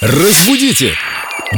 Разбудите! 0.00 0.92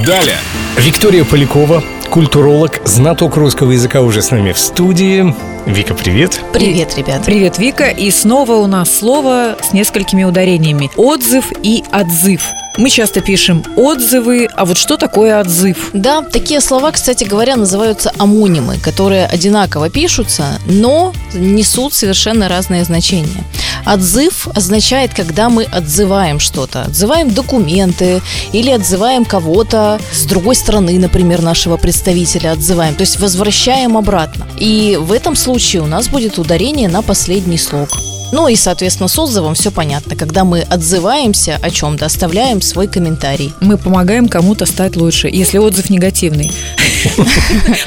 Далее! 0.07 0.39
Виктория 0.79 1.25
Полякова, 1.27 1.85
культуролог, 2.09 2.81
знаток 2.87 3.37
русского 3.37 3.73
языка 3.73 4.01
уже 4.01 4.23
с 4.23 4.31
нами 4.31 4.53
в 4.53 4.59
студии. 4.59 5.35
Вика, 5.67 5.93
привет. 5.93 6.41
Привет, 6.51 6.97
ребят. 6.97 7.23
Привет, 7.27 7.59
Вика. 7.59 7.91
И 7.91 8.11
снова 8.11 8.53
у 8.53 8.67
нас 8.67 8.97
слово 8.97 9.59
с 9.61 9.75
несколькими 9.75 10.25
ударениями. 10.25 10.91
Отзыв 10.97 11.53
и 11.63 11.85
отзыв. 11.93 12.41
Мы 12.79 12.89
часто 12.89 13.21
пишем 13.21 13.63
отзывы, 13.77 14.49
а 14.57 14.65
вот 14.65 14.79
что 14.79 14.97
такое 14.97 15.39
отзыв? 15.39 15.91
Да, 15.93 16.23
такие 16.23 16.63
слова, 16.63 16.93
кстати 16.93 17.25
говоря, 17.25 17.57
называются 17.57 18.11
амонимы, 18.17 18.79
которые 18.79 19.27
одинаково 19.27 19.91
пишутся, 19.91 20.59
но 20.65 21.13
несут 21.35 21.93
совершенно 21.93 22.49
разные 22.49 22.85
значения. 22.85 23.45
Отзыв 23.87 24.49
означает, 24.55 25.15
когда 25.15 25.49
мы 25.49 25.65
отзываем 25.65 26.41
что-то. 26.41 26.83
Отзываем 26.83 27.33
документы 27.33 28.23
или 28.53 28.71
отзываем 28.71 29.25
кого-то 29.25 30.01
с 30.13 30.25
другой 30.25 30.55
стороны, 30.55 30.99
например, 30.99 31.43
нашего 31.43 31.77
представителя 31.77 32.53
отзываем. 32.53 32.95
То 32.95 33.03
есть 33.03 33.21
возвращаем 33.21 33.97
обратно. 33.97 34.47
И 34.59 34.99
в 35.01 35.13
этом 35.13 35.37
случае 35.37 35.83
у 35.83 35.87
нас 35.87 36.09
будет 36.09 36.39
ударение 36.39 36.89
на 36.89 37.03
последний 37.03 37.59
слог. 37.59 37.91
Ну 38.33 38.47
и, 38.47 38.55
соответственно, 38.55 39.09
с 39.09 39.19
отзывом 39.19 39.55
все 39.55 39.71
понятно. 39.71 40.15
Когда 40.15 40.45
мы 40.45 40.61
отзываемся 40.61 41.59
о 41.61 41.71
чем-то, 41.71 42.07
оставляем 42.07 42.63
свой 42.63 42.87
комментарий. 42.87 43.53
Мы 43.61 43.77
помогаем 43.77 44.29
кому-то 44.29 44.67
стать 44.67 44.97
лучше, 44.97 45.29
если 45.29 45.59
отзыв 45.59 45.91
негативный. 45.91 46.53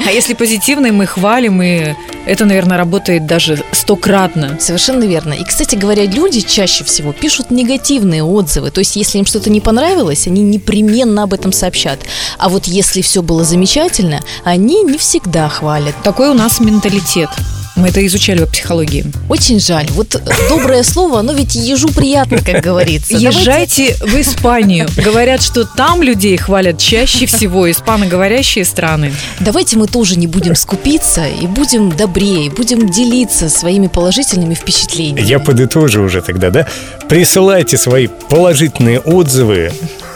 А 0.06 0.10
если 0.10 0.34
позитивный, 0.34 0.90
мы 0.90 1.06
хвалим, 1.06 1.62
и 1.62 1.94
это, 2.26 2.44
наверное, 2.44 2.76
работает 2.76 3.26
даже 3.26 3.62
стократно. 3.72 4.58
Совершенно 4.60 5.04
верно. 5.04 5.34
И, 5.34 5.44
кстати 5.44 5.74
говоря, 5.74 6.06
люди 6.06 6.40
чаще 6.40 6.84
всего 6.84 7.12
пишут 7.12 7.50
негативные 7.50 8.22
отзывы. 8.22 8.70
То 8.70 8.80
есть, 8.80 8.96
если 8.96 9.18
им 9.18 9.26
что-то 9.26 9.50
не 9.50 9.60
понравилось, 9.60 10.26
они 10.26 10.42
непременно 10.42 11.22
об 11.22 11.34
этом 11.34 11.52
сообщат. 11.52 12.00
А 12.38 12.48
вот 12.48 12.66
если 12.66 13.02
все 13.02 13.22
было 13.22 13.44
замечательно, 13.44 14.20
они 14.44 14.82
не 14.82 14.98
всегда 14.98 15.48
хвалят. 15.48 15.94
Такой 16.02 16.28
у 16.28 16.34
нас 16.34 16.60
менталитет. 16.60 17.30
Мы 17.76 17.88
это 17.88 18.06
изучали 18.06 18.44
в 18.44 18.50
психологии. 18.50 19.04
Очень 19.28 19.58
жаль. 19.58 19.86
Вот 19.90 20.20
доброе 20.48 20.84
слово, 20.84 21.20
оно 21.20 21.32
ведь 21.32 21.56
ежу 21.56 21.88
приятно, 21.88 22.38
как 22.38 22.62
говорится. 22.62 23.16
Езжайте 23.16 23.96
в 24.00 24.14
Испанию. 24.20 24.88
Говорят, 24.96 25.42
что 25.42 25.64
там 25.64 26.02
людей 26.02 26.36
хвалят 26.36 26.78
чаще 26.78 27.26
всего 27.26 27.68
испаноговорящие 27.68 28.64
страны. 28.64 29.12
Давайте 29.40 29.76
мы 29.76 29.88
тоже 29.88 30.16
не 30.16 30.28
будем 30.28 30.54
скупиться 30.54 31.26
и 31.26 31.46
будем 31.48 31.90
добрее, 31.90 32.48
будем 32.50 32.88
делиться 32.88 33.48
своими 33.48 33.88
положительными 33.88 34.54
впечатлениями. 34.54 35.26
Я 35.26 35.40
подытожу 35.40 36.02
уже 36.02 36.22
тогда, 36.22 36.50
да? 36.50 36.68
Присылайте 37.08 37.76
свои 37.76 38.06
положительные 38.06 39.00
отзывы 39.00 39.72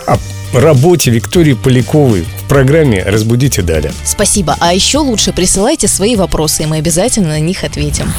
о 0.06 0.16
работе 0.52 1.10
Виктории 1.10 1.54
Поляковой 1.54 2.24
в 2.48 2.50
программе 2.50 3.02
«Разбудите 3.02 3.60
далее». 3.60 3.92
Спасибо. 4.06 4.56
А 4.58 4.72
еще 4.72 4.98
лучше 4.98 5.34
присылайте 5.34 5.86
свои 5.86 6.16
вопросы, 6.16 6.62
и 6.62 6.66
мы 6.66 6.78
обязательно 6.78 7.28
на 7.28 7.40
них 7.40 7.62
ответим. 7.62 8.10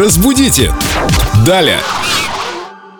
Разбудите! 0.00 0.72
Далее! 1.46 1.78